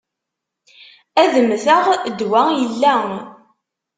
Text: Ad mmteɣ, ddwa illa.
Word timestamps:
Ad 1.21 1.33
mmteɣ, 1.43 1.83
ddwa 2.07 2.41
illa. 2.65 2.95